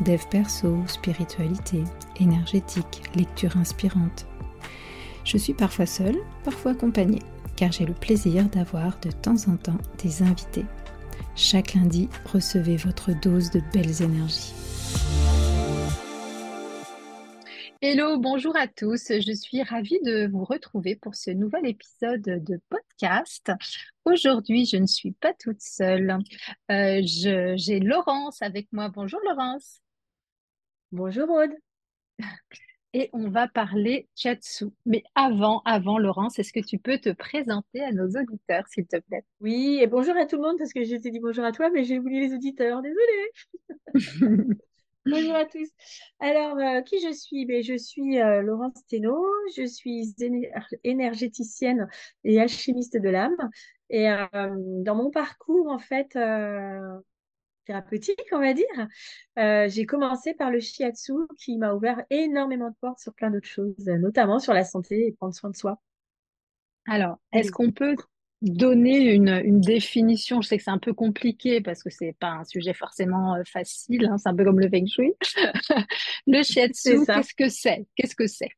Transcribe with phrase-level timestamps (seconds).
[0.00, 1.84] dev perso, spiritualité,
[2.20, 4.26] énergétique, lecture inspirante.
[5.24, 7.22] Je suis parfois seule, parfois accompagnée,
[7.56, 10.66] car j'ai le plaisir d'avoir de temps en temps des invités.
[11.36, 14.52] Chaque lundi, recevez votre dose de belles énergies.
[17.86, 19.08] Hello, bonjour à tous.
[19.08, 23.52] Je suis ravie de vous retrouver pour ce nouvel épisode de podcast.
[24.06, 26.18] Aujourd'hui, je ne suis pas toute seule.
[26.70, 28.88] Euh, j'ai Laurence avec moi.
[28.88, 29.83] Bonjour Laurence.
[30.94, 31.50] Bonjour Aude.
[32.92, 34.66] Et on va parler Chatsu.
[34.86, 38.98] Mais avant, avant Laurence, est-ce que tu peux te présenter à nos auditeurs, s'il te
[39.00, 39.24] plaît?
[39.40, 41.68] Oui, et bonjour à tout le monde, parce que je t'ai dit bonjour à toi,
[41.70, 43.32] mais j'ai oublié les auditeurs, désolée.
[45.04, 45.68] bonjour à tous.
[46.20, 47.44] Alors, euh, qui je suis?
[47.44, 50.14] Ben, Je suis euh, Laurence Thénault, je suis
[50.84, 51.88] énergéticienne
[52.22, 53.50] et alchimiste de l'âme.
[53.90, 54.26] Et euh,
[54.84, 56.16] dans mon parcours, en fait,
[57.64, 58.66] thérapeutique, on va dire.
[59.38, 63.48] Euh, j'ai commencé par le shiatsu qui m'a ouvert énormément de portes sur plein d'autres
[63.48, 65.80] choses, notamment sur la santé et prendre soin de soi.
[66.86, 67.96] Alors, est-ce qu'on peut
[68.42, 70.42] donner une, définition?
[70.42, 73.42] Je sais que c'est un peu compliqué parce que c'est pas un sujet forcément euh,
[73.46, 75.14] facile, hein, c'est un peu comme le feng shui.
[76.26, 77.86] le shiatsu, qu'est-ce que c'est?
[77.96, 78.50] Qu'est-ce que c'est?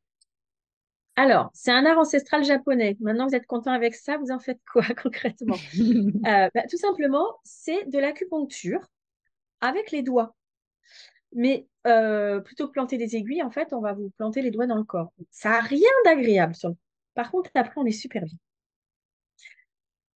[1.19, 2.97] Alors, c'est un art ancestral japonais.
[3.01, 5.57] Maintenant, vous êtes content avec ça, vous en faites quoi concrètement?
[6.27, 8.81] Euh, bah, Tout simplement, c'est de l'acupuncture
[9.61, 10.35] avec les doigts.
[11.33, 14.67] Mais euh, plutôt que planter des aiguilles, en fait, on va vous planter les doigts
[14.67, 15.13] dans le corps.
[15.31, 16.55] Ça n'a rien d'agréable.
[17.15, 18.39] Par contre, après, on est super bien.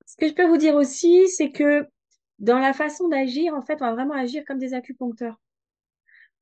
[0.05, 1.87] Ce que je peux vous dire aussi, c'est que
[2.39, 5.39] dans la façon d'agir, en fait, on va vraiment agir comme des acupuncteurs.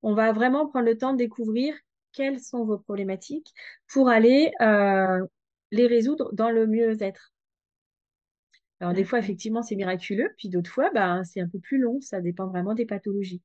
[0.03, 1.75] On va vraiment prendre le temps de découvrir
[2.13, 3.53] quelles sont vos problématiques
[3.87, 5.25] pour aller euh,
[5.71, 7.33] les résoudre dans le mieux-être.
[8.79, 11.99] Alors, des fois, effectivement, c'est miraculeux, puis d'autres fois, bah, c'est un peu plus long,
[12.01, 13.41] ça dépend vraiment des pathologies.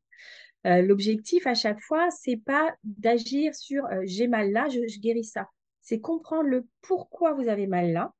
[0.66, 5.24] Euh, l'objectif à chaque fois, c'est pas d'agir sur euh, j'ai mal là, je, guéris
[5.24, 5.48] ça.
[5.80, 8.12] C'est comprendre le pourquoi vous avez mal là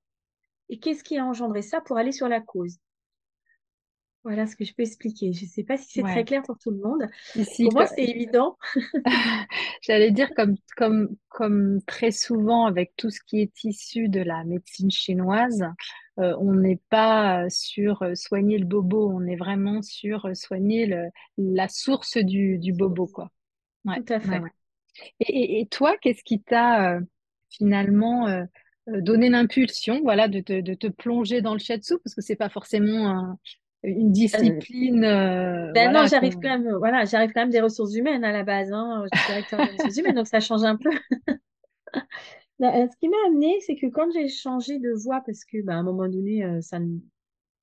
[0.68, 2.78] et qu'est-ce qui a engendré ça pour aller sur la cause.
[4.25, 5.33] Voilà ce que je peux expliquer.
[5.33, 7.09] Je ne sais pas si c'est très clair pour tout le monde.
[7.34, 8.56] pour moi, c'est évident.
[9.83, 14.44] J'allais dire comme, comme, comme très souvent avec tout ce qui est issu de la
[14.44, 15.65] médecine chinoise,
[16.21, 20.87] euh, on n'est pas sur euh, soigner le bobo, on est vraiment sur euh, soigner
[20.87, 23.09] le, la source du, du bobo.
[23.09, 23.28] Quoi.
[23.84, 24.41] Tout à fait.
[25.19, 27.00] Et, et, toi, qu'est-ce qui t'a
[27.49, 28.47] finalement
[28.87, 32.50] donné l'impulsion voilà, de te, de te plonger dans le shiatsu Parce que c'est pas
[32.50, 33.39] forcément un,
[33.82, 35.04] une discipline.
[35.04, 38.44] Euh, ben non, j'arrive quand même, voilà, j'arrive quand même des ressources humaines à la
[38.44, 38.72] base.
[38.72, 39.04] Hein.
[39.12, 40.91] Je suis directeur des ressources humaines, donc ça change un peu.
[42.59, 45.75] Ben, ce qui m'a amené, c'est que quand j'ai changé de voie, parce que ben,
[45.75, 46.78] à un moment donné, euh, ça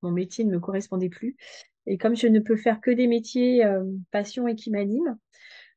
[0.01, 1.37] mon métier ne me correspondait plus,
[1.85, 5.17] et comme je ne peux faire que des métiers euh, passion et qui m'animent,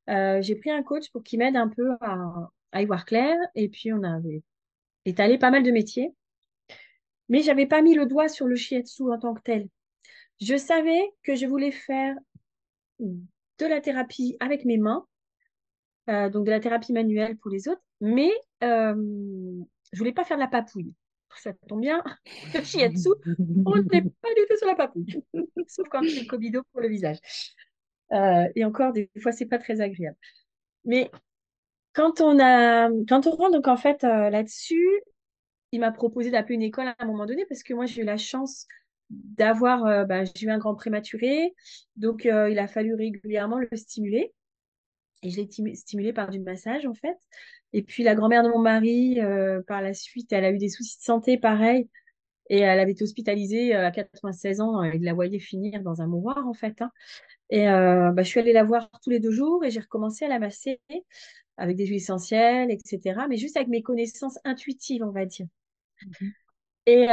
[0.09, 3.37] j'ai pris un coach pour qu'il m'aide un peu à, à, y voir clair.
[3.55, 4.43] Et puis on avait
[5.05, 6.13] étalé pas mal de métiers,
[7.29, 9.69] mais j'avais pas mis le doigt sur le shiatsu en tant que tel.
[10.43, 12.17] Je savais que je voulais faire
[12.99, 15.07] de la thérapie avec mes mains,
[16.11, 18.31] euh, donc de la thérapie manuelle pour les autres, mais
[18.65, 18.95] euh,
[19.93, 20.93] je voulais pas faire de la papouille.
[21.37, 22.03] Ça tombe bien,
[22.55, 23.09] le shiatsu,
[23.65, 25.23] on n'est pas du tout sur la papouille,
[25.69, 27.19] sauf quand c'est le kobido pour le visage.
[28.13, 30.19] Euh, et encore, des fois, c'est pas très agréable.
[30.85, 31.11] Mais
[31.93, 35.03] quand on a, quand on rentre donc en fait euh, là-dessus,
[35.71, 38.05] il m'a proposé d'appeler une école à un moment donné parce que moi j'ai eu
[38.05, 38.67] la chance
[39.13, 41.55] d'avoir, euh, bah, j'ai eu un grand prématuré,
[41.97, 44.33] donc euh, il a fallu régulièrement le stimuler.
[45.23, 47.17] Et je l'ai stimulé par du massage, en fait.
[47.73, 50.69] Et puis la grand-mère de mon mari, euh, par la suite, elle a eu des
[50.69, 51.89] soucis de santé, pareil.
[52.51, 54.83] Et elle avait été hospitalisée à 96 ans.
[54.83, 56.83] Il la voyait finir dans un mouroir, en fait.
[56.83, 56.91] Hein.
[57.51, 60.29] Et bah, je suis allée la voir tous les deux jours et j'ai recommencé à
[60.29, 60.81] la masser
[61.57, 63.27] avec des huiles essentielles, etc.
[63.29, 65.47] Mais juste avec mes connaissances intuitives, on va dire.
[66.21, 66.29] Mmh
[66.87, 67.07] et,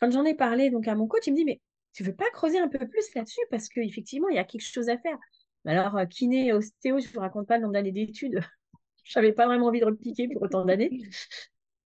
[0.00, 1.60] quand j'en ai parlé donc à mon coach, il me dit mais
[1.92, 3.40] tu veux pas creuser un peu plus là-dessus?
[3.50, 5.18] Parce qu'effectivement il y a quelque chose à faire.
[5.64, 8.40] Alors euh, kiné, ostéo, je vous raconte pas le nombre d'années d'études.
[9.04, 11.00] je n'avais pas vraiment envie de repiquer pour autant d'années.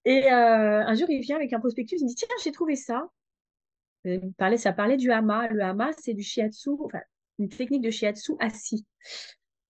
[0.04, 2.76] Et euh, un jour il vient avec un prospectus, il me dit tiens j'ai trouvé
[2.76, 3.08] ça.
[4.06, 5.48] Euh, parlait, ça parlait du hama.
[5.48, 6.70] Le hama c'est du shiatsu.
[6.80, 7.00] Enfin
[7.38, 8.86] une technique de shiatsu assis.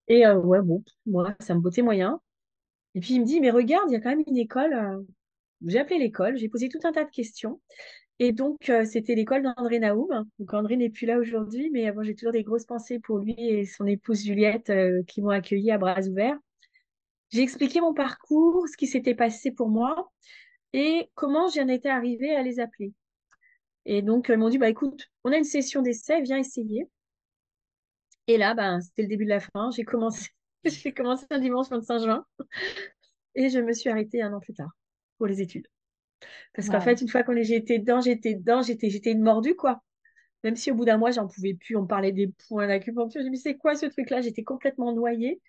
[0.09, 2.21] Et ouais, bon, moi, ça me bottait moyen.
[2.94, 5.05] Et puis il me dit, mais regarde, il y a quand même une école.
[5.67, 7.61] J'ai appelé l'école, j'ai posé tout un tas de questions.
[8.19, 10.27] Et donc, c'était l'école d'André Naoum.
[10.39, 13.35] Donc, André n'est plus là aujourd'hui, mais bon, j'ai toujours des grosses pensées pour lui
[13.39, 14.73] et son épouse Juliette
[15.07, 16.39] qui m'ont accueilli à bras ouverts.
[17.31, 20.11] J'ai expliqué mon parcours, ce qui s'était passé pour moi
[20.73, 22.93] et comment j'en étais arrivée à les appeler.
[23.85, 26.89] Et donc, ils m'ont dit, bah, écoute, on a une session d'essai, viens essayer.
[28.27, 29.71] Et là, ben, c'était le début de la fin.
[29.71, 30.29] J'ai commencé,
[30.65, 32.27] j'ai commencé un dimanche 25 juin
[33.35, 34.71] et je me suis arrêtée un an plus tard
[35.19, 35.67] pour les études.
[36.55, 39.83] Parce qu'en fait, une fois qu'on j'étais dedans, j'étais dedans, j'étais, j'étais une mordue, quoi.
[40.45, 43.21] Même si au bout d'un mois, j'en pouvais plus, on parlait des points d'acupuncture.
[43.23, 44.21] Je me dit, c'est quoi ce truc-là?
[44.21, 45.41] J'étais complètement noyée.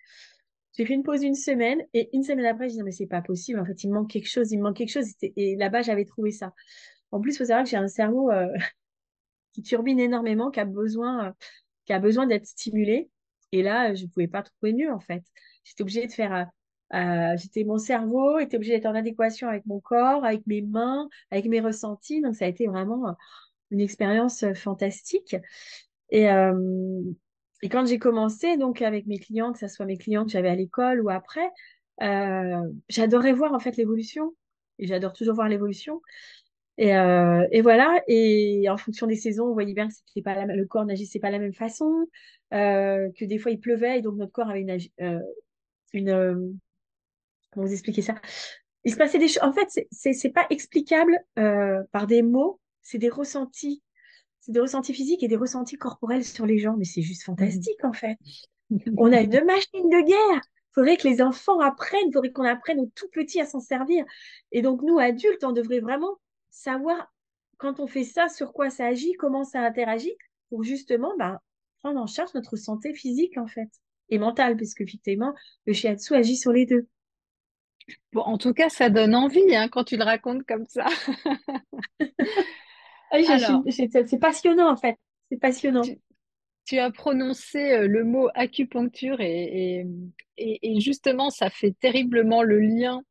[0.76, 3.06] J'ai fait une pause d'une semaine et une semaine après, je dit, non, mais c'est
[3.06, 3.58] pas possible.
[3.60, 5.06] En fait, il me manque quelque chose, il me manque quelque chose.
[5.22, 6.52] Et là-bas, j'avais trouvé ça.
[7.10, 8.46] En plus, il faut savoir que j'ai un cerveau euh,
[9.52, 11.32] qui turbine énormément, qui a besoin, euh,
[11.86, 13.10] qui a besoin d'être stimulé.
[13.52, 15.24] Et là, je ne pouvais pas trouver mieux, en fait.
[15.64, 16.48] J'étais obligée de faire.
[16.94, 17.36] Euh,
[17.66, 21.60] mon cerveau était obligé d'être en adéquation avec mon corps, avec mes mains, avec mes
[21.60, 22.20] ressentis.
[22.20, 23.16] Donc, ça a été vraiment
[23.70, 25.36] une expérience fantastique.
[26.10, 26.28] Et,
[27.62, 30.48] et quand j'ai commencé, donc avec mes clients, que ce soit mes clients que j'avais
[30.48, 31.50] à l'école ou après,
[32.02, 34.34] euh, j'adorais voir en fait l'évolution.
[34.78, 36.00] Et j'adore toujours voir l'évolution.
[36.76, 38.00] Et, euh, et, voilà.
[38.06, 41.32] Et en fonction des saisons, on bien que c'était pas le corps n'agissait pas de
[41.32, 42.06] la même façon,
[42.54, 44.64] euh, que des fois il pleuvait et donc notre corps avait
[45.92, 46.58] une
[47.50, 48.14] comment vous expliquer ça?
[48.84, 49.42] Il se passait des choses.
[49.42, 53.82] En fait, c'est pas explicable par des mots, c'est des ressentis
[54.48, 57.84] c'est des ressentis physiques et des ressentis corporels sur les gens, mais c'est juste fantastique
[57.84, 58.16] en fait.
[58.96, 60.40] On a une machine de guerre.
[60.40, 63.60] Il faudrait que les enfants apprennent, il faudrait qu'on apprenne aux tout petits à s'en
[63.60, 64.06] servir.
[64.50, 66.16] Et donc nous, adultes, on devrait vraiment
[66.50, 67.12] savoir
[67.58, 70.16] quand on fait ça, sur quoi ça agit, comment ça interagit,
[70.48, 71.42] pour justement bah,
[71.80, 73.68] prendre en charge notre santé physique en fait,
[74.08, 75.34] et mentale, puisque effectivement,
[75.66, 76.86] le shiatsu agit sur les deux.
[78.12, 80.86] Bon, en tout cas, ça donne envie hein, quand tu le racontes comme ça.
[83.10, 83.16] Ah
[83.70, 84.96] c'est passionnant en fait.
[85.30, 85.82] C'est passionnant.
[86.66, 89.86] Tu, as prononcé euh, le mot acupuncture et,
[90.36, 93.02] et, justement, ça fait terriblement le lien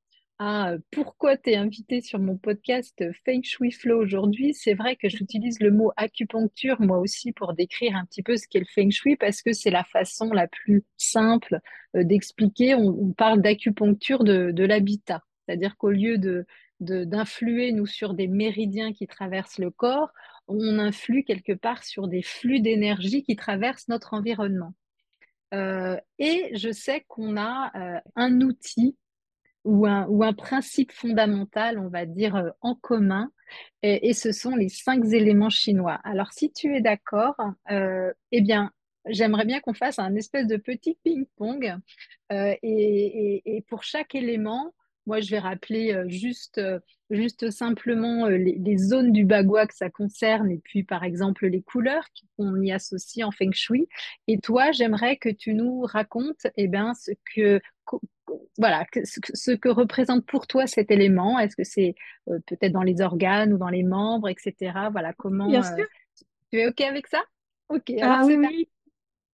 [0.42, 4.54] euh, pourquoi tu es invité sur mon podcast Feng Shui Flow aujourd'hui?
[4.54, 8.48] C'est vrai que j'utilise le mot acupuncture moi aussi pour décrire un petit peu ce
[8.48, 11.60] qu'est le Feng Shui parce que c'est la façon la plus simple
[11.96, 12.76] euh, d'expliquer.
[12.76, 15.24] On, parle d'acupuncture de, de l'habitat.
[15.46, 16.46] C'est-à-dire qu'au lieu de,
[16.80, 20.12] d'influer, nous, sur des méridiens qui traversent le corps,
[20.48, 24.74] on influe quelque part sur des flux d'énergie qui traversent notre environnement.
[25.54, 28.98] Euh, et je sais qu'on a euh, un outil
[29.68, 33.32] ou un, ou un, principe fondamental, on va dire, euh, en commun,
[33.84, 36.00] et, ce sont les cinq éléments chinois.
[36.04, 37.36] Alors, si tu es d'accord,
[37.70, 38.72] eh bien,
[39.06, 41.74] j'aimerais bien qu'on fasse un espèce de petit ping-pong,
[42.30, 44.74] et, et, pour chaque élément,
[45.08, 46.80] moi, je vais rappeler euh, juste, euh,
[47.10, 51.62] juste simplement euh, les, zones du bagua que ça concerne et puis, par exemple, les
[51.62, 52.06] couleurs
[52.36, 53.88] qu'on y associe en feng shui.
[54.28, 57.62] Et toi, j'aimerais que tu nous racontes eh ben, ce que
[58.58, 61.40] voilà, ce que représente pour toi cet élément?
[61.40, 61.96] Est-ce que c'est
[62.26, 64.74] peut-être dans les organes ou dans les membres, etc.
[64.92, 65.48] Voilà, comment.
[65.48, 65.86] Bien sûr.
[66.52, 67.24] Tu es OK avec ça?
[67.70, 67.92] OK.
[68.02, 68.70] Ah alors oui,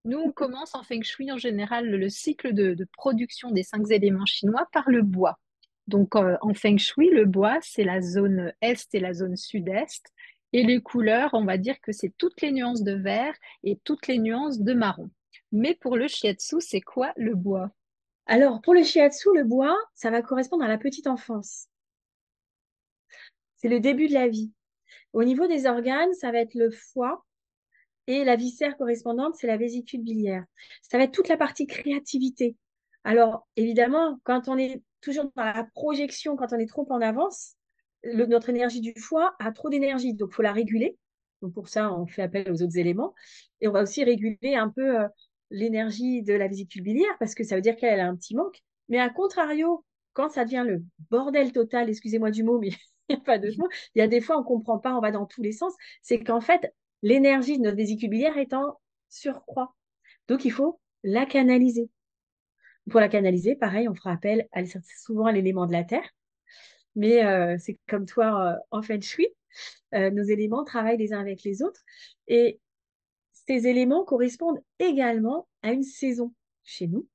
[0.05, 3.89] Nous, on commence en feng shui en général le, cycle de, de, production des cinq
[3.91, 5.39] éléments chinois par le bois.
[5.87, 10.05] Donc euh, en feng shui, le bois, c'est la zone est et la zone sud-est.
[10.53, 14.07] Et les couleurs, on va dire que c'est toutes les nuances de vert et toutes
[14.07, 15.09] les nuances de marron.
[15.51, 17.71] Mais pour le shiatsu, c'est quoi le bois?
[18.33, 21.67] Alors pour le shiatsu, le bois, ça va correspondre à la petite enfance.
[23.57, 24.51] C'est le début de la vie.
[25.13, 27.23] Au niveau des organes, ça va être le foie,
[28.07, 30.45] et la viscère correspondante, c'est la vésicule biliaire.
[30.81, 32.57] Ça va être toute la partie créativité.
[33.03, 37.53] Alors, évidemment, quand on est toujours dans la projection, quand on est trop en avance,
[38.15, 40.97] notre énergie du foie a trop d'énergie, donc il faut la réguler.
[41.43, 43.13] Donc pour ça, on fait appel aux autres éléments.
[43.61, 45.07] Et on va aussi réguler un peu euh,
[45.49, 48.61] l'énergie de la vésicule biliaire, parce que ça veut dire qu'elle a un petit manque.
[48.89, 52.69] Mais à contrario, quand ça devient le bordel total, excusez-moi du mot, mais
[53.09, 54.95] il n'y a pas de mot, il y a des fois on ne comprend pas,
[54.95, 58.53] on va dans tous les sens, c'est qu'en fait, l'énergie de notre vésicule biliaire est
[58.53, 59.75] en surcroît.
[60.27, 61.89] Donc il faut la canaliser.
[62.89, 64.61] Pour la canaliser, pareil, on fera appel à,
[64.97, 66.09] souvent à l'élément de la terre.
[66.95, 69.27] Mais euh, c'est comme toi euh, en feng shui,
[69.93, 71.81] euh, nos éléments travaillent les uns avec les autres.
[72.27, 72.59] Et
[73.47, 76.33] ces éléments correspondent également à une saison
[76.63, 77.07] chez nous.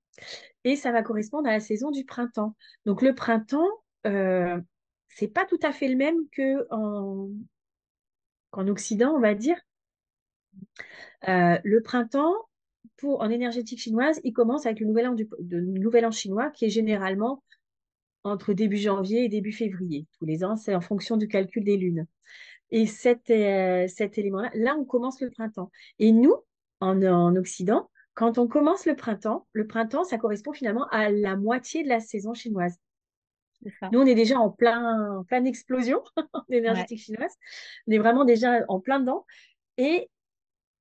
[0.65, 2.57] Et ça va correspondre à la saison du printemps.
[2.85, 3.69] Donc le printemps,
[4.07, 4.61] euh,
[5.09, 7.31] c'est pas tout à fait le même qu'en
[8.51, 9.61] qu'en Occident, on va dire.
[11.23, 12.35] le printemps,
[12.97, 17.43] pour, en énergétique chinoise, il commence avec le nouvel an chinois qui est généralement
[18.25, 20.07] entre début janvier et début février.
[20.19, 22.07] Tous les ans, c'est en fonction du calcul des lunes.
[22.71, 25.71] Et cet, euh, cet élément-là, là, on commence le printemps.
[25.99, 26.35] Et nous,
[26.81, 31.37] en, en Occident, quand on commence le printemps, le printemps, ça correspond finalement à la
[31.37, 32.79] moitié de la saison chinoise.
[33.93, 36.03] Nous, on est déjà en plein, pleine explosion
[36.51, 37.33] énergétique chinoise.
[37.87, 39.25] On est vraiment déjà en plein dedans.
[39.77, 40.11] Et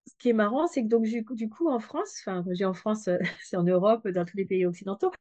[0.06, 3.08] ce qui est marrant, c'est que donc du coup, en France, enfin, dis en France,
[3.08, 5.12] euh, c'est en Europe, dans tous les pays occidentaux,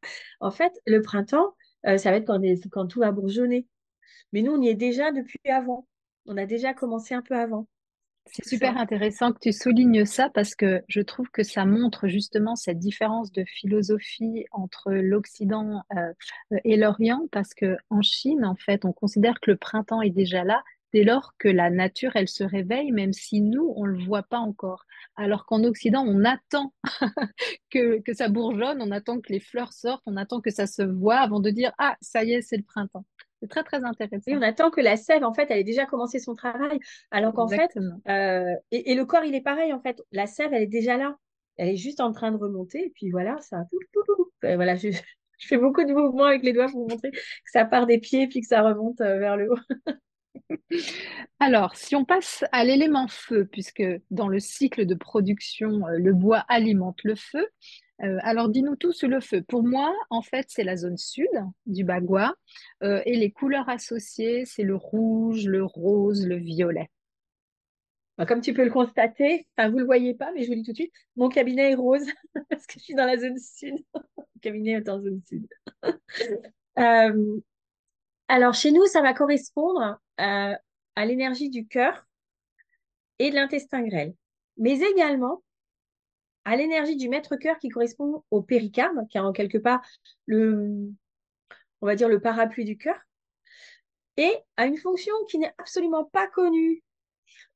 [0.40, 1.54] en fait, le printemps,
[1.86, 3.66] euh, ça va être quand, quand tout va bourgeonner.
[4.32, 5.86] Mais nous, on y est déjà depuis avant.
[6.26, 7.66] On a déjà commencé un peu avant.
[8.26, 12.56] C'est super intéressant que tu soulignes ça parce que je trouve que ça montre justement
[12.56, 18.84] cette différence de philosophie entre l'Occident euh, et l'Orient parce que en Chine, en fait,
[18.84, 22.42] on considère que le printemps est déjà là dès lors que la nature, elle se
[22.42, 24.86] réveille, même si nous, on ne le voit pas encore.
[25.16, 26.72] Alors qu'en Occident, on attend
[27.70, 30.82] que, que ça bourgeonne, on attend que les fleurs sortent, on attend que ça se
[30.82, 33.04] voit avant de dire, ah, ça y est, c'est le printemps.
[33.46, 34.30] C'est très, très intéressant.
[34.30, 36.78] Et on attend que la sève, en fait, elle ait déjà commencé son travail.
[37.10, 37.70] Alors qu'en fait,
[38.08, 40.02] euh, et, le corps, il est pareil, en fait.
[40.12, 41.16] La sève, elle est déjà là.
[41.56, 42.86] Elle est juste en train de remonter.
[42.86, 43.64] Et puis voilà, ça.
[44.42, 44.88] Voilà, je,
[45.38, 47.18] je fais beaucoup de mouvements avec les doigts pour vous montrer que
[47.52, 49.58] ça part des pieds puis que ça remonte euh, vers le haut.
[51.40, 56.12] Alors, si on passe à l'élément feu, puisque dans le cycle de production, euh, le
[56.12, 57.46] bois alimente le feu,
[58.02, 59.42] euh, alors dis-nous tout sur le feu.
[59.42, 61.28] Pour moi, en fait, c'est la zone sud
[61.64, 62.34] du bagua
[62.82, 66.90] euh, et les couleurs associées, c'est le rouge, le rose, le violet.
[68.18, 70.60] Bah, comme tu peux le constater, vous ne le voyez pas, mais je vous le
[70.60, 72.06] dis tout de suite, mon cabinet est rose
[72.50, 73.76] parce que je suis dans la zone sud.
[73.94, 75.46] le cabinet est en zone sud.
[78.28, 80.54] alors, chez nous, ça va correspondre euh,
[80.96, 82.06] à l'énergie du cœur
[83.18, 84.14] et de l'intestin grêle,
[84.58, 85.42] mais également
[86.46, 89.82] à l'énergie du maître-cœur qui correspond au péricarde, qui est en quelque part
[90.26, 90.92] le,
[91.80, 92.96] on va dire, le parapluie du cœur,
[94.16, 96.84] et à une fonction qui n'est absolument pas connue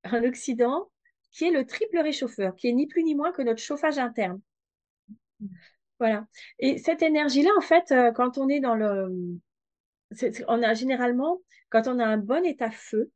[0.05, 0.91] en Occident,
[1.31, 4.41] qui est le triple réchauffeur, qui est ni plus ni moins que notre chauffage interne.
[6.01, 6.27] Voilà.
[6.59, 9.39] Et cette énergie-là, en fait, euh, quand on est dans le,
[10.49, 13.13] on a généralement, quand on a un bon état feu,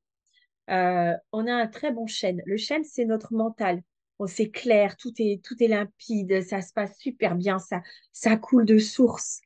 [0.70, 2.42] euh, on a un très bon chêne.
[2.46, 3.82] Le chêne, c'est notre mental.
[4.26, 8.64] C'est clair, tout est, tout est limpide, ça se passe super bien, ça, ça coule
[8.64, 9.40] de source.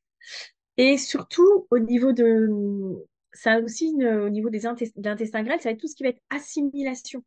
[0.77, 2.49] Et surtout, au niveau de,
[3.33, 6.23] ça aussi, au niveau des intestins grêles, ça va être tout ce qui va être
[6.31, 7.25] assimilation.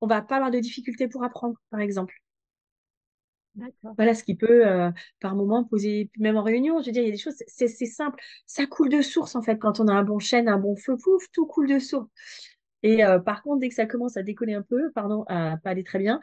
[0.00, 2.14] On va pas avoir de difficultés pour apprendre, par exemple.
[3.96, 4.90] Voilà ce qui peut, euh,
[5.20, 7.68] par moment, poser, même en réunion, je veux dire, il y a des choses, c'est
[7.68, 8.18] simple.
[8.46, 10.96] Ça coule de source, en fait, quand on a un bon chêne, un bon feu,
[10.96, 12.08] pouf, tout coule de source.
[12.82, 15.70] Et euh, par contre, dès que ça commence à décoller un peu, pardon, à pas
[15.70, 16.20] aller très bien,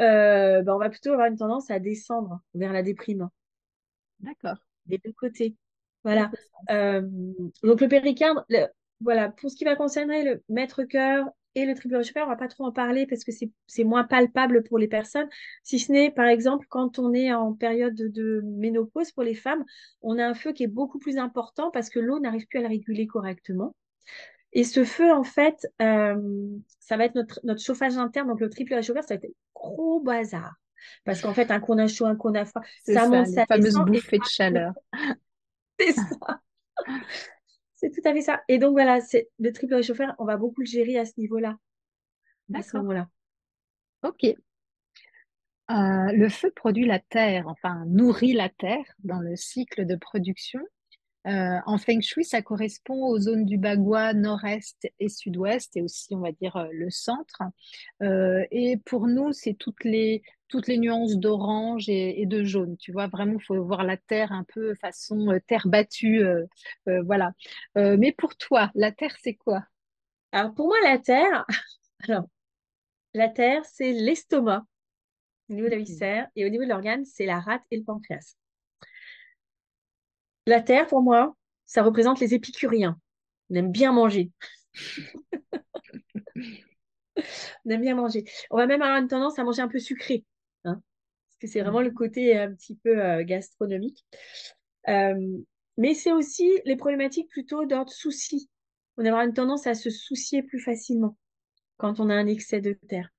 [0.00, 3.28] euh, ben, on va plutôt avoir une tendance à descendre vers la déprime.
[4.20, 4.56] D'accord.
[4.86, 5.56] Des deux côtés.
[6.04, 6.30] Voilà.
[6.68, 8.44] donc le péricarde,
[9.00, 12.48] voilà, pour ce qui va concerner le maître-cœur et le triple réchauffeur, on va pas
[12.48, 13.32] trop en parler parce que
[13.66, 15.28] c'est moins palpable pour les personnes.
[15.62, 19.64] Si ce n'est, par exemple, quand on est en période de ménopause pour les femmes,
[20.02, 22.62] on a un feu qui est beaucoup plus important parce que l'eau n'arrive plus à
[22.62, 23.74] le réguler correctement.
[24.52, 26.48] Et ce feu, en fait, euh,
[26.80, 30.00] ça va être notre, notre chauffage interne, donc le triple réchauffeur, ça va être gros
[30.00, 30.54] bazar.
[31.04, 33.74] Parce qu'en fait, un qu'on a chaud, un qu'on a froid, ça, monte, ça fameuse
[33.74, 34.72] bouffée de chaleur.
[35.78, 36.40] C'est ça.
[37.74, 38.42] C'est tout à fait ça.
[38.48, 41.56] Et donc voilà, c'est le triple réchauffeur, on va beaucoup le gérer à ce niveau-là.
[42.52, 43.08] À ce moment-là.
[44.02, 44.24] Ok.
[44.24, 44.34] Euh,
[46.12, 50.60] le feu produit la terre, enfin nourrit la terre dans le cycle de production.
[51.28, 56.14] Euh, en feng shui, ça correspond aux zones du Bagua nord-est et sud-ouest et aussi,
[56.14, 57.42] on va dire, euh, le centre.
[58.02, 62.76] Euh, et pour nous, c'est toutes les, toutes les nuances d'orange et, de jaune.
[62.78, 66.24] Tu vois, vraiment, il faut voir la terre un peu façon terre battue.
[66.86, 67.32] voilà.
[67.74, 69.64] mais pour toi, la terre, c'est quoi?
[70.32, 71.46] Alors, pour moi, la terre,
[72.08, 72.24] alors,
[73.14, 74.64] la terre, c'est l'estomac
[75.50, 77.84] au niveau de la viscère et au niveau de l'organe, c'est la rate et le
[77.84, 78.37] pancréas.
[80.48, 81.36] La terre, pour moi,
[81.66, 82.98] ça représente les épicuriens.
[83.50, 84.30] On aime bien manger.
[87.66, 88.24] On aime bien manger.
[88.50, 90.24] On va même avoir une tendance à manger un peu sucré.
[90.64, 90.80] Hein,
[91.28, 94.06] parce que c'est vraiment le côté un petit peu euh, gastronomique.
[94.88, 95.36] Euh,
[95.76, 98.48] mais c'est aussi les problématiques plutôt d'ordre souci.
[98.96, 101.18] On va avoir une tendance à se soucier plus facilement
[101.76, 103.10] quand on a un excès de terre.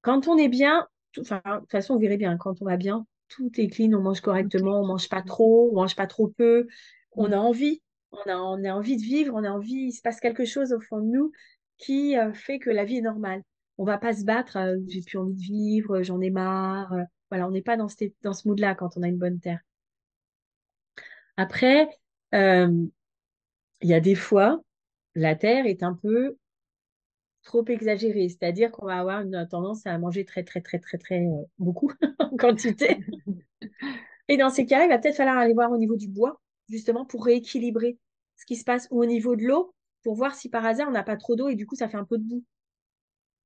[0.00, 0.88] Quand on est bien,
[1.20, 4.02] enfin, de toute façon, vous verrez bien, quand on va bien, tout est clean, on
[4.02, 6.66] mange correctement, on mange pas trop, on mange pas trop peu.
[7.12, 7.82] On a envie,
[8.12, 10.80] on a, a envie de vivre, on a envie, il se passe quelque chose au
[10.80, 11.32] fond de nous
[11.78, 13.42] qui euh, fait que la vie est normale.
[13.78, 16.92] on va pas se battre, euh, j'ai plus envie de vivre, j'en ai marre.
[16.92, 19.40] euh, voilà, on n'est pas dans, ce- dans ce mood-là quand on a une bonne
[19.40, 19.60] terre.
[21.36, 21.88] Après,
[23.82, 24.62] il y a des fois,
[25.14, 26.36] la terre est un peu
[27.50, 31.26] trop exagérée, c'est-à-dire qu'on va avoir une tendance à manger très, très, très, très, très
[31.26, 31.90] euh, beaucoup
[32.20, 32.98] en quantité.
[34.28, 37.04] Et dans ces cas-là, il va peut-être falloir aller voir au niveau du bois, justement,
[37.04, 37.98] pour rééquilibrer
[38.36, 40.92] ce qui se passe, ou au niveau de l'eau, pour voir si par hasard on
[40.92, 42.44] n'a pas trop d'eau et du coup ça fait un peu de boue.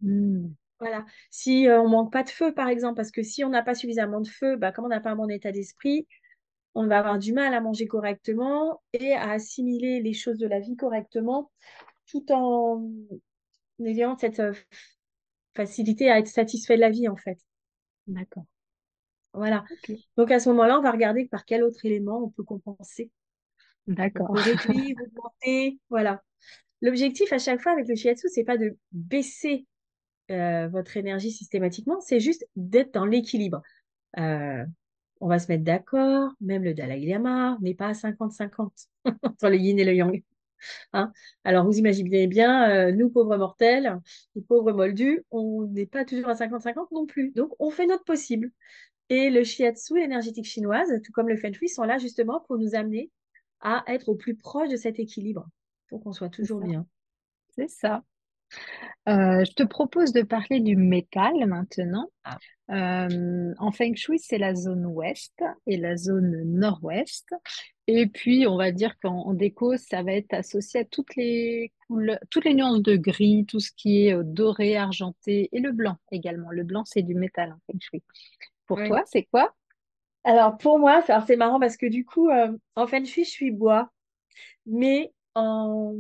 [0.02, 0.49] Hmm.
[0.78, 1.06] Voilà.
[1.30, 3.75] Si euh, on manque pas de feu, par exemple, parce que si on n'a pas
[3.75, 6.06] suffisamment de feu, bah, comme on n'a pas un bon état d'esprit,
[6.75, 10.61] on va avoir du mal à manger correctement et à assimiler les choses de la
[10.61, 11.50] vie correctement,
[12.06, 12.87] tout en
[13.81, 14.54] ayant cette euh,
[15.54, 17.38] facilité à être satisfait de la vie, en fait.
[18.07, 18.45] D'accord.
[19.33, 19.64] Voilà.
[20.16, 23.11] Donc à ce moment-là, on va regarder par quel autre élément on peut compenser.
[23.87, 24.33] D'accord.
[24.35, 26.23] réduire, augmenter, voilà.
[26.81, 29.66] L'objectif à chaque fois avec le shiatsu, c'est pas de baisser
[30.31, 33.62] euh, votre énergie systématiquement, c'est juste d'être dans l'équilibre.
[34.19, 34.64] Euh,
[35.21, 38.88] on va se mettre d'accord, même le Dalai Lama n'est pas à 50-50
[39.23, 40.23] entre le yin et le yang.
[40.92, 41.12] Hein
[41.44, 43.99] Alors vous imaginez bien, euh, nous pauvres mortels,
[44.35, 47.33] les pauvres moldus, on n'est pas toujours à 50-50 non plus.
[47.33, 48.50] Donc on fait notre possible.
[49.11, 52.75] Et le shiatsu, l'énergétique chinoise, tout comme le feng shui, sont là justement pour nous
[52.75, 53.11] amener
[53.61, 55.47] à être au plus proche de cet équilibre,
[55.88, 56.87] pour qu'on soit toujours bien.
[57.56, 58.02] C'est ça.
[59.09, 62.11] Euh, je te propose de parler du métal maintenant.
[62.25, 62.38] Ah.
[62.71, 67.35] Euh, en Feng Shui, c'est la zone ouest et la zone nord-ouest.
[67.86, 71.72] Et puis, on va dire qu'en en déco, ça va être associé à toutes les
[71.86, 75.72] couleurs, toutes les nuances de gris, tout ce qui est euh, doré, argenté et le
[75.72, 76.50] blanc également.
[76.50, 78.02] Le blanc, c'est du métal en Feng Shui.
[78.66, 78.82] Pour Oui.
[78.82, 79.54] toi, c'est quoi?
[80.24, 83.50] Alors pour moi, c'est marrant parce que du coup, euh, en feng shui, je suis
[83.50, 83.90] bois,
[84.66, 85.94] mais en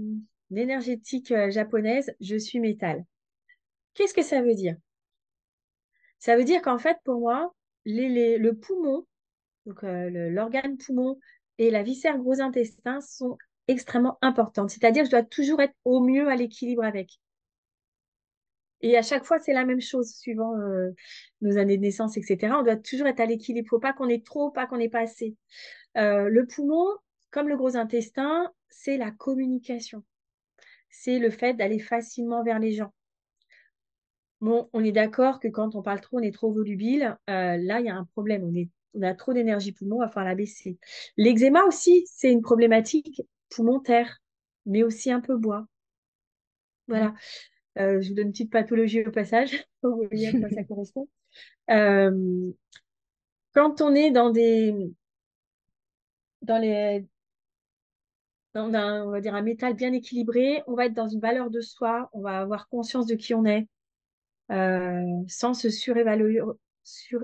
[0.54, 3.04] énergétique euh, japonaise, je suis métal.
[3.94, 4.76] Qu'est-ce que ça veut dire?
[6.18, 9.06] Ça veut dire qu'en fait, pour moi, les- les- le poumon,
[9.66, 11.18] donc euh, l'organe poumon
[11.58, 13.38] et la viscère gros intestin sont
[13.68, 14.70] extrêmement importantes.
[14.70, 17.18] C'est-à-dire que je dois toujours être au mieux à l'équilibre avec.
[18.80, 20.90] Et à chaque fois, c'est la même chose, suivant euh,
[21.40, 22.54] nos années de naissance, etc.
[22.58, 23.64] On doit toujours être à l'équilibre.
[23.64, 25.36] Il ne faut pas qu'on ait trop, pas qu'on ait pas assez.
[25.96, 26.86] Euh, le poumon,
[27.30, 30.04] comme le gros intestin, c'est la communication.
[30.90, 32.92] C'est le fait d'aller facilement vers les gens.
[34.42, 37.16] Bon, on est d'accord que quand on parle trop, on est trop volubile.
[37.30, 38.44] Euh, là, il y a un problème.
[38.94, 40.78] On a trop d'énergie poumon, il va falloir la baisser.
[41.16, 44.22] L'eczéma aussi, c'est une problématique poumon-terre,
[44.66, 45.66] mais aussi un peu bois.
[46.88, 47.14] Voilà.
[47.78, 49.64] Euh, je vous donne une petite pathologie au passage.
[49.82, 51.08] Vous voyez à quoi ça correspond.
[51.70, 52.52] Euh,
[53.52, 54.74] quand on est dans des,
[56.42, 57.04] dans les,
[58.54, 61.50] dans un, on va dire un métal bien équilibré, on va être dans une valeur
[61.50, 63.68] de soi, on va avoir conscience de qui on est,
[64.50, 66.40] euh, sans se surévaluer,
[66.82, 67.20] sur,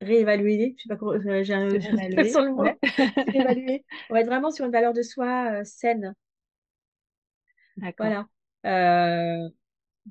[0.00, 0.74] réévaluer.
[0.76, 2.78] Je sais pas comment, euh, j'ai un, Surévalué, sur le mot, ouais.
[3.28, 3.84] surévaluer.
[4.10, 6.14] On va être vraiment sur une valeur de soi euh, saine.
[7.76, 8.06] D'accord.
[8.06, 8.26] Voilà.
[8.66, 9.48] Euh,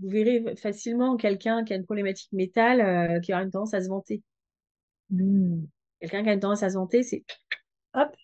[0.01, 3.87] vous verrez facilement quelqu'un qui a une problématique métal qui aura une tendance à se
[3.87, 4.21] vanter.
[5.09, 5.63] Hmm.
[5.99, 7.23] Quelqu'un qui a une tendance à se vanter, c'est
[7.93, 8.15] hop,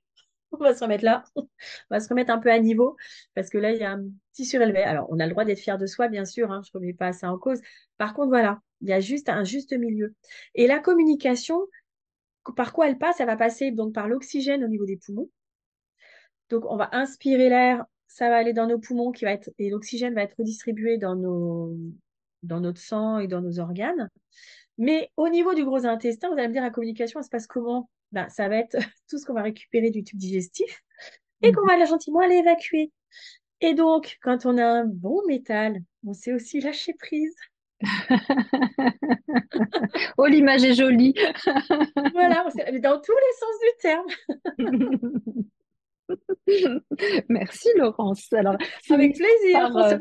[0.59, 1.47] on va se remettre là, on
[1.89, 2.97] va se remettre un peu à niveau
[3.33, 4.83] parce que là, il y a un petit surélevé.
[4.83, 6.93] Alors, on a le droit d'être fier de soi, bien sûr, hein, je ne remets
[6.93, 7.59] pas ça en cause.
[7.97, 10.15] Par contre, voilà, il y a juste un juste milieu.
[10.55, 11.59] Et la communication,
[12.55, 13.19] par quoi elle passe?
[13.19, 15.29] Elle va passer donc par l'oxygène au niveau des poumons.
[16.49, 19.69] Donc, on va inspirer l'air, ça va aller dans nos poumons qui va être, et
[19.69, 21.77] l'oxygène va être redistribué dans nos,
[22.43, 24.09] dans notre sang et dans nos organes.
[24.77, 27.47] Mais au niveau du gros intestin, vous allez me dire, la communication, elle se passe
[27.47, 27.89] comment?
[28.11, 28.77] Ben, ça va être
[29.09, 30.81] tout ce qu'on va récupérer du tube digestif
[31.41, 32.91] et qu'on va aller gentiment aller évacuer.
[33.61, 37.35] Et donc, quand on a un bon métal, on sait aussi lâcher prise.
[40.17, 41.13] Oh, l'image est jolie.
[42.13, 44.07] Voilà, sait- dans tous les sens du terme.
[47.29, 48.31] Merci Laurence.
[48.33, 48.57] Alors,
[48.89, 49.97] Avec plaisir par, euh,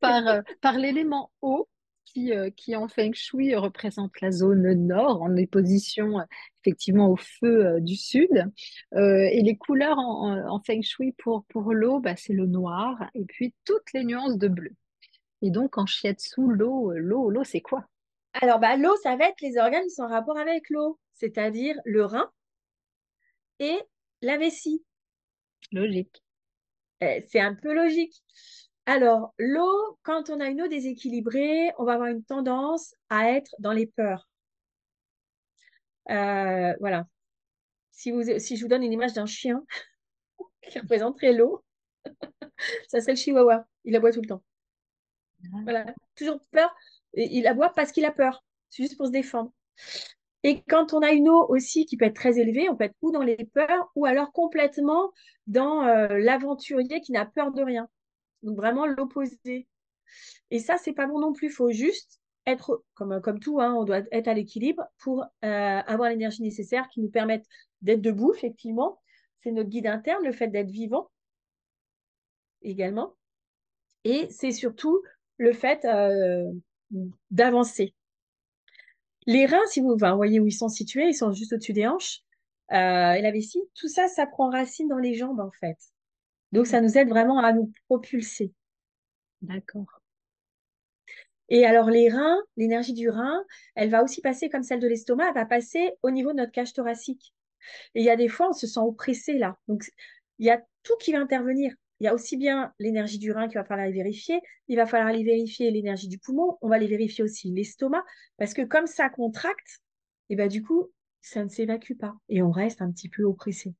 [0.00, 1.68] par, euh, par l'élément eau
[2.12, 5.20] qui, euh, qui en Feng Shui représente la zone nord.
[5.22, 6.24] On est position euh,
[6.62, 8.50] effectivement au feu euh, du sud.
[8.94, 13.10] Et les couleurs en, en- en Feng Shui pour, pour l'eau, bah, c'est le noir
[13.14, 14.72] et puis toutes les nuances de bleu.
[15.42, 17.84] Et donc en Shiatsu, l'eau, l'eau, l'eau, c'est quoi?
[18.34, 21.76] Alors, bah, l'eau, ça va être les organes qui sont en rapport avec l'eau, c'est-à-dire
[21.84, 22.30] le rein
[23.58, 23.78] et
[24.22, 24.84] la vessie.
[25.72, 26.22] Logique.
[27.02, 28.22] Euh, C'est un peu logique.
[28.86, 33.54] Alors, l'eau, quand on a une eau déséquilibrée, on va avoir une tendance à être
[33.60, 34.28] dans les peurs.
[36.10, 37.06] Euh, voilà.
[37.92, 39.64] Si, vous, si je vous donne une image d'un chien
[40.68, 41.64] qui représenterait l'eau,
[42.88, 43.66] ça serait le chihuahua.
[43.84, 44.42] Il aboie tout le temps.
[45.64, 45.86] Voilà.
[46.16, 46.74] Toujours peur
[47.14, 48.44] Et il aboie parce qu'il a peur.
[48.68, 49.52] C'est juste pour se défendre.
[50.44, 52.96] Et quand on a une eau aussi qui peut être très élevée, on peut être
[53.00, 55.12] ou dans les peurs ou alors complètement
[55.46, 57.88] dans euh, l'aventurier qui n'a peur de rien.
[58.42, 59.66] Donc vraiment l'opposé.
[60.50, 61.48] Et ça, c'est pas bon non plus.
[61.48, 65.26] Il faut juste être, comme, comme tout, hein, on doit être à l'équilibre pour euh,
[65.86, 67.46] avoir l'énergie nécessaire qui nous permette
[67.80, 69.00] d'être debout, effectivement.
[69.42, 71.10] C'est notre guide interne, le fait d'être vivant
[72.62, 73.14] également.
[74.04, 75.02] Et c'est surtout
[75.36, 76.50] le fait euh,
[77.30, 77.94] d'avancer.
[79.26, 82.20] Les reins, si vous, voyez où ils sont situés, ils sont juste au-dessus des hanches.
[82.72, 85.76] Euh, et la vessie, tout ça, ça prend racine dans les jambes, en fait.
[86.52, 88.52] Donc, ça nous aide vraiment à nous propulser.
[89.40, 90.00] D'accord.
[91.48, 95.28] Et alors, les reins, l'énergie du rein, elle va aussi passer comme celle de l'estomac,
[95.28, 97.34] elle va passer au niveau de notre cage thoracique.
[97.94, 99.58] Et il y a des fois, on se sent oppressé là.
[99.68, 99.84] Donc,
[100.38, 101.74] il y a tout qui va intervenir.
[102.00, 104.40] Il y a aussi bien l'énergie du rein qu'il va falloir aller vérifier.
[104.68, 106.58] Il va falloir aller vérifier l'énergie du poumon.
[106.60, 108.04] On va aller vérifier aussi l'estomac.
[108.38, 109.80] Parce que comme ça contracte,
[110.28, 112.16] et ben du coup, ça ne s'évacue pas.
[112.28, 113.74] Et on reste un petit peu oppressé.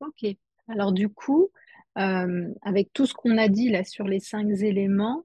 [0.00, 0.36] Ok.
[0.70, 1.50] Alors du coup,
[1.98, 5.24] euh, avec tout ce qu'on a dit là sur les cinq éléments,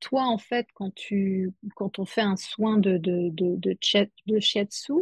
[0.00, 3.78] toi, en fait, quand, tu, quand on fait un soin de, de, de, de,
[4.26, 4.94] de shiatsu,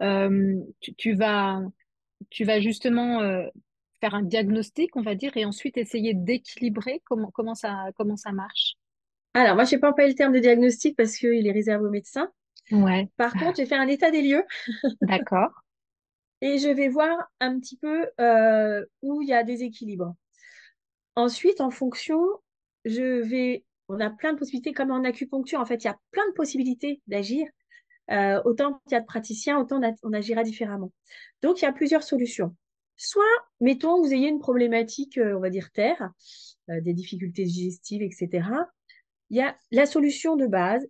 [0.00, 0.60] euh,
[0.96, 1.60] tu, vas,
[2.30, 3.46] tu vas justement euh,
[4.00, 8.30] faire un diagnostic, on va dire, et ensuite essayer d'équilibrer comment, comment, ça, comment ça
[8.30, 8.74] marche?
[9.34, 11.90] Alors, moi, je n'ai pas employé le terme de diagnostic parce qu'il est réservé aux
[11.90, 12.30] médecins.
[12.70, 13.08] Ouais.
[13.16, 14.44] Par contre, j'ai fait un état des lieux.
[15.00, 15.50] D'accord.
[16.40, 20.14] Et je vais voir un petit peu euh, où il y a des équilibres.
[21.16, 22.20] Ensuite, en fonction,
[22.84, 23.64] je vais.
[23.88, 26.34] On a plein de possibilités, comme en acupuncture, en fait, il y a plein de
[26.34, 27.48] possibilités d'agir.
[28.10, 30.92] Euh, autant qu'il y a de praticiens, autant on agira différemment.
[31.42, 32.54] Donc, il y a plusieurs solutions.
[32.96, 33.24] Soit,
[33.60, 36.10] mettons, vous ayez une problématique, euh, on va dire terre,
[36.68, 38.46] des difficultés digestives, etc.
[39.30, 40.86] Il y a la solution de base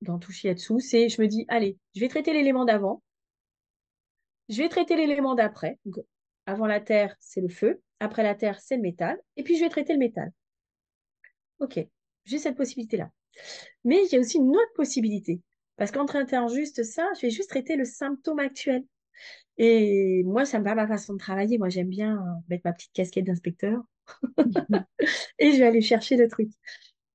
[0.00, 3.02] dans tout shiatsu, c'est je me dis, allez, je vais traiter l'élément d'avant,
[4.50, 5.78] je vais traiter l'élément d'après.
[6.44, 9.62] Avant la terre, c'est le feu, après la terre, c'est le métal, et puis je
[9.62, 10.32] vais traiter le métal.
[11.60, 11.78] Ok,
[12.24, 13.10] j'ai cette possibilité-là.
[13.84, 15.40] Mais il y a aussi une autre possibilité,
[15.76, 18.84] parce qu'en traitant juste ça, je vais juste traiter le symptôme actuel.
[19.56, 21.58] Et moi, ça me va ma façon de travailler.
[21.58, 23.82] Moi, j'aime bien euh, mettre ma petite casquette d'inspecteur
[25.38, 26.48] et je vais aller chercher le truc.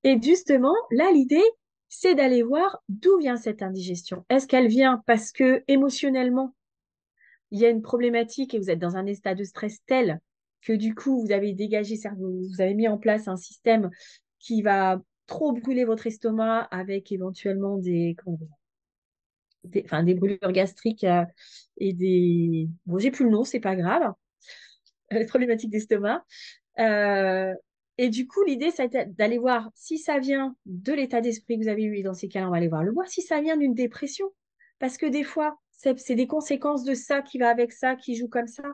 [0.04, 1.42] Et justement, là, l'idée,
[1.88, 4.24] c'est d'aller voir d'où vient cette indigestion.
[4.28, 6.54] Est-ce qu'elle vient parce que émotionnellement,
[7.56, 10.20] il y a une problématique et vous êtes dans un état de stress tel
[10.60, 13.90] que du coup, vous avez dégagé, vous avez mis en place un système
[14.38, 18.14] qui va trop brûler votre estomac avec éventuellement des,
[19.84, 21.24] enfin, des brûlures gastriques euh,
[21.78, 22.68] et des...
[22.84, 24.12] Bon, j'ai plus le nom, c'est pas grave.
[25.12, 26.24] Euh, problématiques d'estomac.
[26.80, 27.54] Euh,
[27.96, 31.68] et du coup, l'idée, c'est d'aller voir si ça vient de l'état d'esprit que vous
[31.68, 31.96] avez eu.
[31.96, 34.26] Et dans ces cas-là, on va aller voir le voir si ça vient d'une dépression.
[34.80, 38.28] Parce que des fois, c'est des conséquences de ça qui va avec ça, qui joue
[38.28, 38.64] comme ça.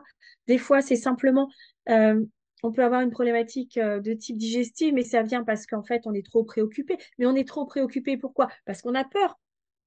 [0.47, 1.49] Des fois, c'est simplement,
[1.87, 6.13] on peut avoir une problématique de type digestif, mais ça vient parce qu'en fait, on
[6.13, 6.97] est trop préoccupé.
[7.19, 8.49] Mais on est trop préoccupé, pourquoi?
[8.65, 9.37] Parce qu'on a peur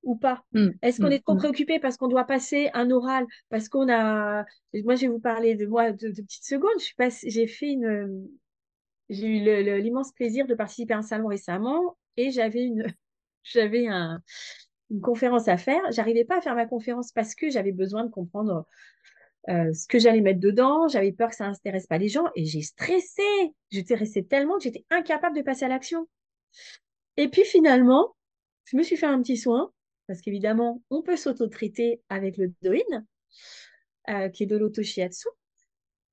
[0.02, 0.44] ou pas?
[0.52, 1.38] Mmh, Est-ce qu'on mmh, est trop mmh.
[1.38, 3.26] préoccupé parce qu'on doit passer un oral?
[3.48, 4.44] Parce qu'on a.
[4.72, 6.79] Moi, je vais vous parler de moi de, petites secondes.
[7.24, 8.29] J'ai fait une.
[9.09, 12.87] J'ai eu l'immense plaisir de participer à un salon récemment et j'avais une.
[13.48, 14.20] J'avais un,
[14.90, 15.81] une conférence à faire.
[15.90, 18.66] J'arrivais pas à faire ma conférence parce que j'avais besoin de comprendre
[19.49, 20.88] euh, ce que j'allais mettre dedans.
[20.88, 23.22] J'avais peur que ça n'intéresse pas les gens et j'ai stressé.
[23.70, 26.09] J'étais restée tellement que j'étais incapable de passer à l'action.
[27.16, 28.16] Et puis finalement,
[28.64, 29.72] je me suis fait un petit soin
[30.07, 33.05] parce qu'évidemment, on peut s'auto-traiter avec le doin,
[34.09, 35.29] euh, qui est de l'auto-shiatsu.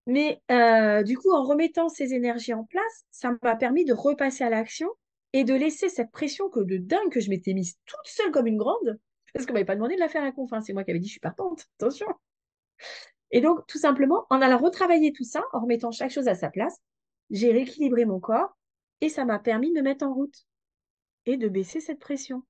[0.08, 4.44] Mais euh, du coup, en remettant ces énergies en place, ça m'a permis de repasser
[4.44, 4.90] à l'action
[5.34, 8.48] et de laisser cette pression que de dingue que je m'étais mise toute seule comme
[8.48, 9.00] une grande,
[9.34, 11.08] parce qu'on m'avait pas demandé de la faire à conf, c'est moi qui avais dit
[11.08, 12.08] je suis partante, attention.
[13.32, 16.50] Et donc, tout simplement, en allant retravailler tout ça, en remettant chaque chose à sa
[16.50, 16.78] place,
[17.32, 18.56] j'ai rééquilibré mon corps
[19.02, 20.46] et ça m'a permis de me mettre en route
[21.26, 22.44] et de baisser cette pression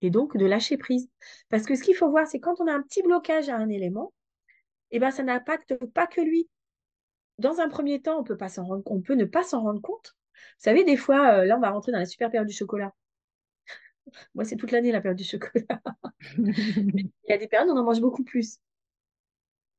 [0.00, 1.08] et donc de lâcher prise.
[1.50, 3.68] Parce que ce qu'il faut voir, c'est quand on a un petit blocage à un
[3.68, 4.14] élément,
[4.90, 6.48] eh ben, ça n'impacte pas que lui.
[7.38, 8.38] Dans un premier temps, on peut,
[8.86, 10.14] on peut ne pas s'en rendre compte.
[10.34, 12.92] Vous savez, des fois, euh, là, on va rentrer dans la super période du chocolat.
[14.34, 15.80] Moi, c'est toute l'année la période du chocolat.
[16.36, 18.58] Il y a des périodes où on en mange beaucoup plus.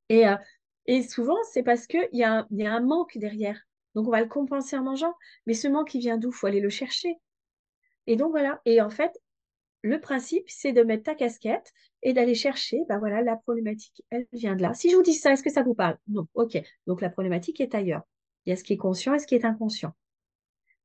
[0.10, 0.36] Et, euh,
[0.86, 3.60] et souvent, c'est parce qu'il y, a y a un manque derrière.
[3.96, 5.14] Donc, on va le compenser en mangeant.
[5.46, 6.30] Mais ce manque, il vient d'où?
[6.30, 7.16] Il faut aller le chercher.
[8.08, 8.62] Et donc, voilà.
[8.66, 9.12] Et en fait,
[9.82, 11.72] le principe, c'est de mettre ta casquette
[12.04, 14.74] et d'aller chercher, ben voilà, la problématique, elle vient de là.
[14.74, 15.98] Si je vous dis ça, est-ce que ça vous parle?
[16.08, 16.58] Non, ok.
[16.88, 18.04] Donc la problématique est ailleurs.
[18.46, 19.94] Il y a ce qui est conscient et ce qui est inconscient.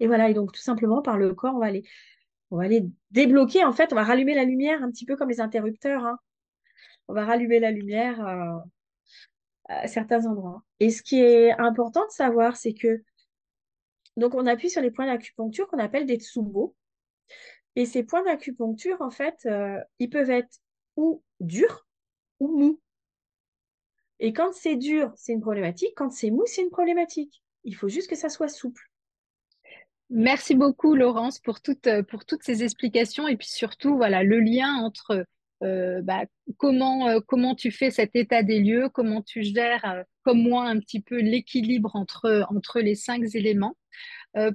[0.00, 1.84] Et voilà, et donc tout simplement par le corps, on va aller
[2.50, 2.66] On va
[3.10, 6.04] débloquer, en fait, on va rallumer la lumière un petit peu comme les interrupteurs.
[6.04, 6.18] Hein.
[7.08, 8.58] On va rallumer la lumière euh,
[9.68, 10.62] à certains endroits.
[10.80, 13.02] Et ce qui est important de savoir, c'est que
[14.16, 16.74] donc on appuie sur les points d'acupuncture qu'on appelle des tsubo.
[17.76, 20.58] Et ces points d'acupuncture, en fait, euh, ils peuvent être
[20.96, 21.86] ou durs
[22.40, 22.80] ou mous.
[24.18, 25.94] Et quand c'est dur, c'est une problématique.
[25.96, 27.42] Quand c'est mou, c'est une problématique.
[27.64, 28.89] Il faut juste que ça soit souple.
[30.10, 34.74] Merci beaucoup, Laurence, pour toutes, pour toutes ces explications et puis surtout, voilà, le lien
[34.74, 35.24] entre
[35.62, 36.24] euh, bah,
[36.56, 40.64] comment, euh, comment tu fais cet état des lieux, comment tu gères, euh, comme moi,
[40.64, 43.76] un petit peu l'équilibre entre, entre les cinq éléments.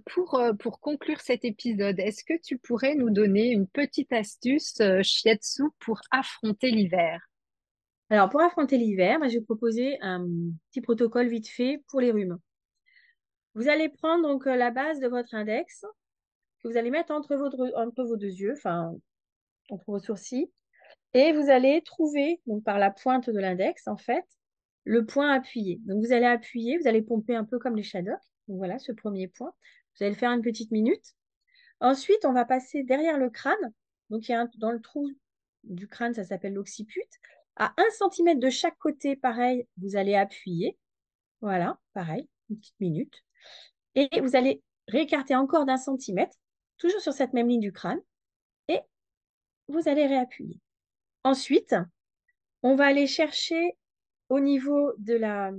[0.06, 5.64] pour, pour conclure cet épisode, est-ce que tu pourrais nous donner une petite astuce shiatsu
[5.80, 7.20] pour affronter l'hiver?
[8.10, 10.26] Alors, pour affronter l'hiver, je vais proposer un
[10.72, 12.38] petit protocole vite fait pour les rhumes.
[13.56, 15.86] Vous allez prendre donc la base de votre index
[16.62, 18.94] que vous allez mettre entre, vos deux yeux, enfin
[19.70, 20.52] entre vos sourcils,
[21.14, 24.26] et vous allez trouver, par la pointe de l'index, en fait,
[24.84, 25.80] le point appuyé.
[25.86, 28.20] Donc, vous allez appuyer, vous allez pomper un peu comme les Shadocks.
[28.48, 29.54] Donc, voilà, ce premier point.
[29.96, 31.16] Vous allez le faire une petite minute.
[31.80, 33.74] Ensuite, on va passer derrière le crâne.
[34.10, 35.10] Donc, il y a dans le trou
[35.64, 37.02] du crâne, ça s'appelle l'occiput.
[37.56, 40.78] À 1 cm de chaque côté, pareil, vous allez appuyer.
[41.42, 43.25] Voilà, pareil, une petite minute.
[43.96, 46.36] Et vous allez réécarter encore d'un centimètre,
[46.78, 48.02] toujours sur cette même ligne du crâne.
[48.68, 48.80] Et
[49.68, 50.60] vous allez réappuyer.
[51.24, 51.76] Ensuite,
[52.62, 53.78] on va aller chercher
[54.30, 55.52] au niveau de la,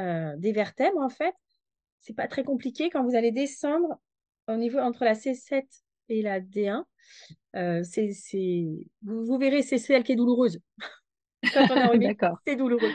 [0.00, 1.34] euh, des vertèbres, en fait.
[2.00, 4.00] C'est pas très compliqué quand vous allez descendre
[4.48, 5.64] au niveau entre la C7
[6.08, 6.84] et la D1.
[7.54, 8.10] Euh, c'est,
[9.02, 10.58] vous, verrez, c'est celle qui est douloureuse.
[11.52, 12.92] quand on a c'est douloureux.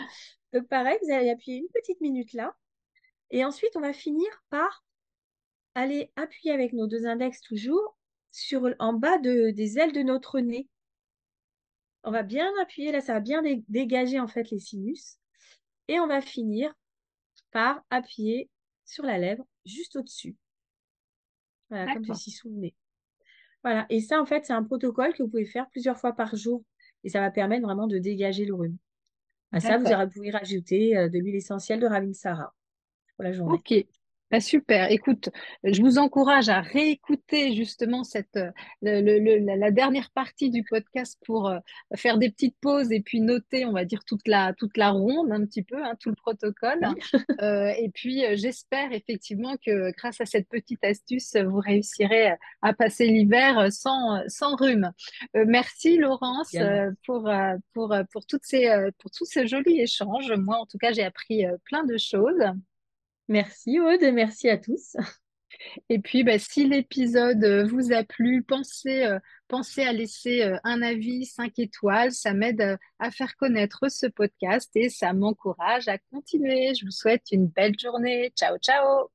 [0.54, 2.56] Donc pareil, vous allez appuyer une petite minute là.
[3.32, 4.86] Et ensuite, on va finir par
[5.76, 7.98] aller appuyer avec nos deux index toujours
[8.32, 10.68] sur, en bas de, des ailes de notre nez.
[12.04, 15.18] On va bien appuyer, là, ça va bien dégager en fait les sinus.
[15.88, 16.74] Et on va finir
[17.52, 18.50] par appuyer
[18.86, 20.36] sur la lèvre juste au-dessus.
[21.70, 22.76] Voilà, comme ceci sous le nez.
[23.64, 26.36] Voilà, et ça, en fait, c'est un protocole que vous pouvez faire plusieurs fois par
[26.36, 26.64] jour.
[27.04, 28.78] Et ça va permettre vraiment de dégager le rhume.
[29.52, 32.54] À ça, vous pouvez rajouter euh, de l'huile essentielle de Ravinsara
[33.18, 33.54] pour la journée.
[33.54, 33.74] Ok,
[34.30, 34.92] bah, super.
[34.92, 35.30] Écoute,
[35.64, 38.52] je vous encourage à réécouter justement cette, euh,
[38.84, 41.60] la, dernière partie du podcast pour euh,
[41.96, 45.32] faire des petites pauses et puis noter, on va dire, toute la, toute la ronde
[45.32, 46.80] un petit peu, hein, tout le protocole.
[47.42, 53.06] Euh, et puis, j'espère effectivement que grâce à cette petite astuce, vous réussirez à passer
[53.06, 54.92] l'hiver sans, sans rhume.
[55.34, 56.56] merci Laurence
[57.06, 57.30] pour,
[57.74, 60.32] pour, pour, toutes ces, pour tous ces jolis échanges.
[60.32, 62.44] Moi, en tout cas, j'ai appris plein de choses.
[63.28, 64.96] Merci Aude, merci à tous.
[65.90, 70.58] Et puis, bah, si l'épisode euh, vous a plu, pensez, euh, pensez à laisser euh,
[70.64, 72.12] un avis 5 étoiles.
[72.12, 76.74] Ça m'aide à faire connaître ce podcast et ça m'encourage à continuer.
[76.76, 78.32] Je vous souhaite une belle journée.
[78.36, 79.10] Ciao, ciao.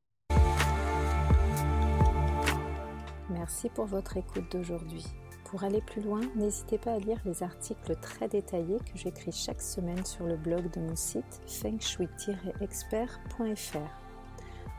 [3.30, 5.04] Merci pour votre écoute d'aujourd'hui.
[5.44, 9.60] Pour aller plus loin, n'hésitez pas à lire les articles très détaillés que j'écris chaque
[9.60, 14.01] semaine sur le blog de mon site fengshui-expert.fr.